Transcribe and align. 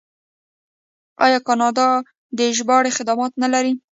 آیا 1.25 1.39
کاناډا 1.47 1.87
د 2.37 2.39
ژباړې 2.57 2.91
خدمات 2.97 3.31
نلري؟ 3.43 3.73